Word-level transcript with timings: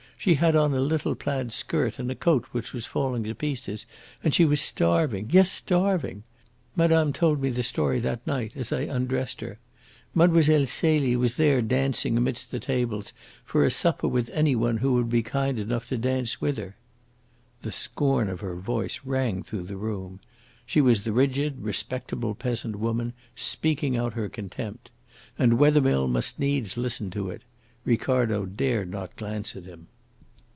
She 0.17 0.35
had 0.35 0.55
on 0.55 0.71
a 0.75 0.79
little 0.79 1.15
plaid 1.15 1.51
skirt 1.51 1.97
and 1.97 2.11
a 2.11 2.15
coat 2.15 2.45
which 2.51 2.73
was 2.73 2.85
falling 2.85 3.23
to 3.23 3.33
pieces, 3.33 3.87
and 4.23 4.35
she 4.35 4.45
was 4.45 4.61
starving 4.61 5.29
yes, 5.31 5.49
starving. 5.49 6.21
Madame 6.75 7.11
told 7.11 7.41
me 7.41 7.49
the 7.49 7.63
story 7.63 7.99
that 8.01 8.27
night 8.27 8.51
as 8.53 8.71
I 8.71 8.81
undressed 8.81 9.41
her. 9.41 9.57
Mlle. 10.13 10.67
Celie 10.67 11.15
was 11.15 11.37
there 11.37 11.59
dancing 11.63 12.19
amidst 12.19 12.51
the 12.51 12.59
tables 12.59 13.13
for 13.43 13.65
a 13.65 13.71
supper 13.71 14.07
with 14.07 14.29
any 14.29 14.55
one 14.55 14.77
who 14.77 14.93
would 14.93 15.09
be 15.09 15.23
kind 15.23 15.57
enough 15.57 15.87
to 15.87 15.97
dance 15.97 16.39
with 16.39 16.59
her." 16.59 16.75
The 17.63 17.71
scorn 17.71 18.29
of 18.29 18.41
her 18.41 18.53
voice 18.55 18.99
rang 19.03 19.41
through 19.41 19.63
the 19.63 19.75
room. 19.75 20.19
She 20.67 20.81
was 20.81 21.01
the 21.01 21.13
rigid, 21.13 21.63
respectable 21.63 22.35
peasant 22.35 22.75
woman, 22.75 23.13
speaking 23.35 23.97
out 23.97 24.13
her 24.13 24.29
contempt. 24.29 24.91
And 25.39 25.57
Wethermill 25.57 26.07
must 26.07 26.37
needs 26.37 26.77
listen 26.77 27.09
to 27.09 27.31
it. 27.31 27.41
Ricardo 27.85 28.45
dared 28.45 28.91
not 28.91 29.15
glance 29.15 29.55
at 29.55 29.63
him. 29.63 29.87